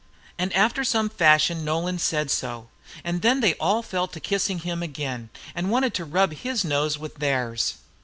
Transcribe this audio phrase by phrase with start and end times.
[0.35, 2.69] And after some fashion Nolan said so.
[3.03, 6.97] And then they all fell to kissing him again, and wanted to rub his nose
[6.97, 7.75] with theirs.